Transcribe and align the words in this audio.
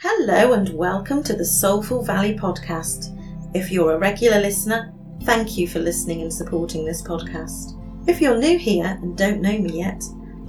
Hello 0.00 0.52
and 0.52 0.68
welcome 0.74 1.24
to 1.24 1.34
the 1.34 1.44
Soulful 1.44 2.04
Valley 2.04 2.38
podcast. 2.38 3.18
If 3.52 3.72
you're 3.72 3.94
a 3.94 3.98
regular 3.98 4.40
listener, 4.40 4.94
thank 5.24 5.58
you 5.58 5.66
for 5.66 5.80
listening 5.80 6.22
and 6.22 6.32
supporting 6.32 6.84
this 6.84 7.02
podcast. 7.02 7.76
If 8.08 8.20
you're 8.20 8.38
new 8.38 8.56
here 8.56 8.96
and 9.02 9.18
don't 9.18 9.42
know 9.42 9.58
me 9.58 9.80
yet, 9.80 10.00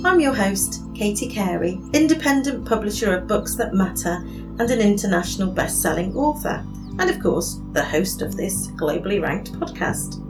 I'm 0.06 0.20
your 0.20 0.36
host, 0.36 0.84
Katie 0.94 1.28
Carey, 1.28 1.82
independent 1.94 2.68
publisher 2.68 3.16
of 3.16 3.26
Books 3.26 3.56
That 3.56 3.74
Matter 3.74 4.18
and 4.60 4.70
an 4.70 4.82
international 4.82 5.52
best 5.52 5.82
selling 5.82 6.16
author, 6.16 6.64
and 7.00 7.10
of 7.10 7.20
course, 7.20 7.60
the 7.72 7.84
host 7.84 8.22
of 8.22 8.38
this 8.38 8.68
globally 8.74 9.20
ranked 9.20 9.54
podcast. 9.54 10.24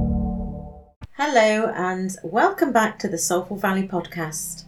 Hello, 1.23 1.71
and 1.75 2.17
welcome 2.23 2.71
back 2.71 2.97
to 2.97 3.07
the 3.07 3.15
Soulful 3.19 3.55
Valley 3.55 3.87
podcast. 3.87 4.63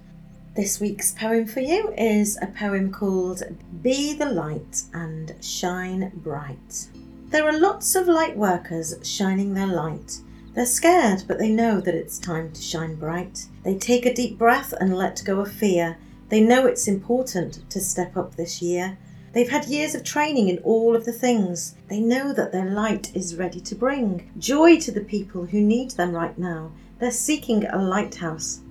This 0.55 0.79
week's 0.79 1.11
poem 1.11 1.47
for 1.47 1.61
you 1.61 1.91
is 1.97 2.37
a 2.43 2.45
poem 2.45 2.91
called 2.91 3.41
Be 3.81 4.13
the 4.13 4.29
Light 4.29 4.83
and 4.93 5.33
Shine 5.41 6.11
Bright. 6.17 6.89
There 7.29 7.47
are 7.47 7.59
lots 7.59 7.95
of 7.95 8.07
light 8.07 8.37
workers 8.37 8.93
shining 9.01 9.55
their 9.55 9.65
light. 9.65 10.19
They're 10.53 10.67
scared, 10.67 11.23
but 11.27 11.39
they 11.39 11.49
know 11.49 11.81
that 11.81 11.95
it's 11.95 12.19
time 12.19 12.51
to 12.51 12.61
shine 12.61 12.97
bright. 12.97 13.47
They 13.63 13.75
take 13.75 14.05
a 14.05 14.13
deep 14.13 14.37
breath 14.37 14.75
and 14.79 14.95
let 14.95 15.23
go 15.25 15.39
of 15.39 15.51
fear. 15.51 15.97
They 16.29 16.41
know 16.41 16.67
it's 16.67 16.87
important 16.87 17.67
to 17.71 17.81
step 17.81 18.15
up 18.15 18.35
this 18.35 18.61
year. 18.61 18.99
They've 19.33 19.49
had 19.49 19.65
years 19.65 19.95
of 19.95 20.03
training 20.03 20.47
in 20.47 20.59
all 20.59 20.95
of 20.95 21.05
the 21.05 21.11
things. 21.11 21.73
They 21.89 21.99
know 21.99 22.33
that 22.33 22.51
their 22.51 22.69
light 22.69 23.11
is 23.15 23.35
ready 23.35 23.59
to 23.61 23.75
bring 23.75 24.31
joy 24.37 24.79
to 24.81 24.91
the 24.91 25.01
people 25.01 25.45
who 25.45 25.59
need 25.59 25.91
them 25.91 26.13
right 26.13 26.37
now. 26.37 26.71
They're 26.99 27.09
seeking 27.09 27.65
a 27.65 27.81
lighthouse, 27.81 28.61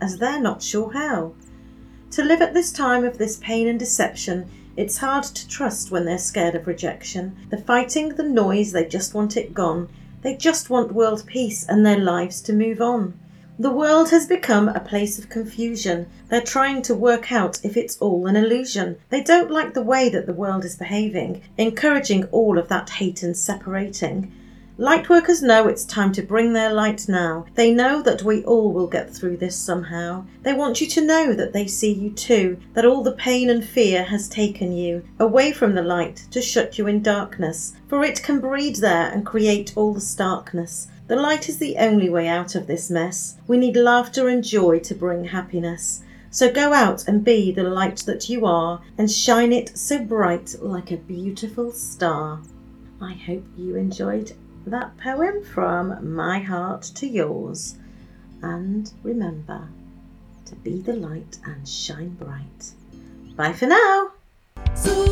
as 0.00 0.18
they're 0.18 0.40
not 0.40 0.62
sure 0.62 0.92
how. 0.92 1.34
To 2.12 2.24
live 2.24 2.40
at 2.40 2.54
this 2.54 2.72
time 2.72 3.04
of 3.04 3.18
this 3.18 3.36
pain 3.36 3.68
and 3.68 3.78
deception, 3.78 4.48
it's 4.74 4.98
hard 4.98 5.24
to 5.24 5.48
trust 5.48 5.90
when 5.90 6.06
they're 6.06 6.18
scared 6.18 6.54
of 6.54 6.66
rejection. 6.66 7.36
The 7.50 7.58
fighting, 7.58 8.10
the 8.10 8.22
noise, 8.22 8.72
they 8.72 8.86
just 8.86 9.12
want 9.12 9.36
it 9.36 9.52
gone. 9.52 9.88
They 10.22 10.34
just 10.34 10.70
want 10.70 10.92
world 10.92 11.24
peace 11.26 11.66
and 11.68 11.84
their 11.84 11.98
lives 11.98 12.40
to 12.42 12.54
move 12.54 12.80
on. 12.80 13.18
The 13.58 13.70
world 13.70 14.10
has 14.10 14.26
become 14.26 14.68
a 14.68 14.80
place 14.80 15.18
of 15.18 15.30
confusion. 15.30 16.08
They're 16.28 16.42
trying 16.42 16.82
to 16.82 16.94
work 16.94 17.32
out 17.32 17.58
if 17.64 17.74
it's 17.74 17.96
all 17.96 18.26
an 18.26 18.36
illusion. 18.36 18.96
They 19.08 19.22
don't 19.22 19.50
like 19.50 19.72
the 19.72 19.82
way 19.82 20.10
that 20.10 20.26
the 20.26 20.34
world 20.34 20.62
is 20.66 20.76
behaving, 20.76 21.40
encouraging 21.56 22.24
all 22.24 22.58
of 22.58 22.68
that 22.68 22.90
hate 22.90 23.22
and 23.22 23.34
separating. 23.34 24.30
Lightworkers 24.78 25.42
know 25.42 25.68
it's 25.68 25.86
time 25.86 26.12
to 26.12 26.22
bring 26.22 26.52
their 26.52 26.70
light 26.70 27.08
now. 27.08 27.46
They 27.54 27.72
know 27.72 28.02
that 28.02 28.22
we 28.22 28.44
all 28.44 28.74
will 28.74 28.88
get 28.88 29.14
through 29.14 29.38
this 29.38 29.56
somehow. 29.56 30.26
They 30.42 30.52
want 30.52 30.82
you 30.82 30.86
to 30.88 31.06
know 31.06 31.32
that 31.32 31.54
they 31.54 31.66
see 31.66 31.94
you 31.94 32.10
too, 32.10 32.58
that 32.74 32.84
all 32.84 33.02
the 33.02 33.12
pain 33.12 33.48
and 33.48 33.64
fear 33.64 34.04
has 34.04 34.28
taken 34.28 34.72
you 34.72 35.02
away 35.18 35.52
from 35.52 35.74
the 35.74 35.82
light 35.82 36.26
to 36.32 36.42
shut 36.42 36.76
you 36.76 36.88
in 36.88 37.02
darkness, 37.02 37.72
for 37.88 38.04
it 38.04 38.22
can 38.22 38.38
breed 38.38 38.76
there 38.76 39.10
and 39.10 39.24
create 39.24 39.72
all 39.76 39.94
the 39.94 40.00
starkness. 40.02 40.88
The 41.08 41.16
light 41.16 41.48
is 41.48 41.58
the 41.58 41.76
only 41.76 42.08
way 42.08 42.26
out 42.26 42.54
of 42.54 42.66
this 42.66 42.90
mess. 42.90 43.36
We 43.46 43.58
need 43.58 43.76
laughter 43.76 44.28
and 44.28 44.42
joy 44.42 44.80
to 44.80 44.94
bring 44.94 45.26
happiness. 45.26 46.02
So 46.30 46.52
go 46.52 46.72
out 46.72 47.06
and 47.06 47.24
be 47.24 47.52
the 47.52 47.62
light 47.62 47.98
that 48.06 48.28
you 48.28 48.44
are 48.44 48.82
and 48.98 49.10
shine 49.10 49.52
it 49.52 49.78
so 49.78 50.00
bright 50.04 50.56
like 50.60 50.90
a 50.90 50.96
beautiful 50.96 51.70
star. 51.70 52.40
I 53.00 53.12
hope 53.12 53.44
you 53.56 53.76
enjoyed 53.76 54.32
that 54.66 54.96
poem 54.98 55.44
from 55.44 56.14
my 56.14 56.40
heart 56.40 56.82
to 56.96 57.06
yours. 57.06 57.76
And 58.42 58.92
remember 59.02 59.68
to 60.46 60.56
be 60.56 60.80
the 60.80 60.94
light 60.94 61.38
and 61.44 61.68
shine 61.68 62.10
bright. 62.10 62.72
Bye 63.36 63.52
for 63.52 63.66
now. 63.66 64.10
So 64.74 65.06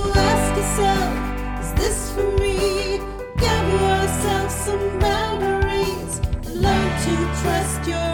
trust 7.45 7.87
your 7.87 8.14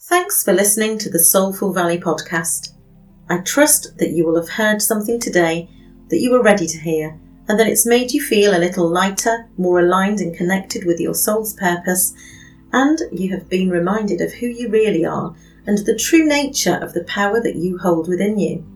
Thanks 0.00 0.44
for 0.44 0.52
listening 0.52 0.98
to 0.98 1.08
the 1.08 1.18
Soulful 1.18 1.72
Valley 1.72 1.98
podcast. 1.98 2.74
I 3.30 3.38
trust 3.38 3.96
that 3.98 4.10
you 4.10 4.26
will 4.26 4.36
have 4.36 4.50
heard 4.50 4.82
something 4.82 5.18
today 5.18 5.70
that 6.10 6.20
you 6.20 6.30
were 6.30 6.42
ready 6.42 6.66
to 6.66 6.78
hear 6.78 7.18
and 7.48 7.58
that 7.58 7.68
it's 7.68 7.86
made 7.86 8.12
you 8.12 8.20
feel 8.20 8.54
a 8.54 8.58
little 8.58 8.88
lighter, 8.88 9.48
more 9.56 9.80
aligned 9.80 10.20
and 10.20 10.36
connected 10.36 10.84
with 10.84 11.00
your 11.00 11.14
soul's 11.14 11.54
purpose, 11.54 12.12
and 12.72 12.98
you 13.12 13.30
have 13.30 13.48
been 13.48 13.70
reminded 13.70 14.20
of 14.20 14.32
who 14.32 14.46
you 14.46 14.68
really 14.68 15.06
are 15.06 15.34
and 15.66 15.78
the 15.78 15.96
true 15.96 16.26
nature 16.26 16.76
of 16.82 16.92
the 16.92 17.04
power 17.04 17.40
that 17.40 17.56
you 17.56 17.78
hold 17.78 18.08
within 18.08 18.38
you. 18.38 18.66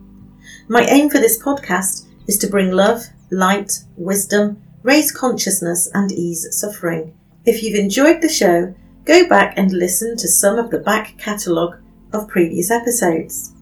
My 0.67 0.81
aim 0.85 1.09
for 1.09 1.19
this 1.19 1.41
podcast 1.41 2.07
is 2.27 2.37
to 2.39 2.47
bring 2.47 2.71
love, 2.71 3.03
light, 3.29 3.83
wisdom, 3.97 4.61
raise 4.81 5.11
consciousness, 5.11 5.89
and 5.93 6.11
ease 6.11 6.47
suffering. 6.51 7.13
If 7.45 7.61
you've 7.61 7.79
enjoyed 7.79 8.21
the 8.21 8.29
show, 8.29 8.73
go 9.09 9.27
back 9.27 9.55
and 9.57 9.71
listen 9.71 10.15
to 10.15 10.27
some 10.27 10.59
of 10.59 10.69
the 10.69 10.77
back 10.77 11.17
catalogue 11.17 11.75
of 12.13 12.27
previous 12.27 12.69
episodes. 12.69 13.53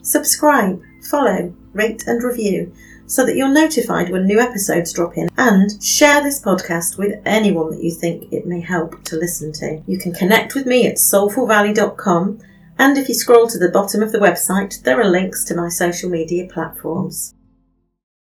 Subscribe, 0.00 0.80
follow, 1.10 1.54
rate, 1.74 2.02
and 2.06 2.22
review 2.22 2.72
so 3.04 3.26
that 3.26 3.36
you're 3.36 3.52
notified 3.52 4.08
when 4.08 4.24
new 4.24 4.40
episodes 4.40 4.94
drop 4.94 5.18
in 5.18 5.28
and 5.36 5.82
share 5.82 6.22
this 6.22 6.40
podcast 6.40 6.96
with 6.96 7.20
anyone 7.26 7.70
that 7.70 7.82
you 7.82 7.92
think 7.92 8.32
it 8.32 8.46
may 8.46 8.62
help 8.62 9.04
to 9.04 9.16
listen 9.16 9.52
to. 9.52 9.82
You 9.86 9.98
can 9.98 10.14
connect 10.14 10.54
with 10.54 10.64
me 10.64 10.86
at 10.86 10.96
soulfulvalley.com 10.96 12.40
and 12.78 12.96
if 12.96 13.06
you 13.10 13.14
scroll 13.14 13.46
to 13.48 13.58
the 13.58 13.68
bottom 13.68 14.02
of 14.02 14.10
the 14.10 14.18
website, 14.18 14.82
there 14.84 14.98
are 14.98 15.04
links 15.04 15.44
to 15.44 15.54
my 15.54 15.68
social 15.68 16.08
media 16.08 16.48
platforms. 16.50 17.34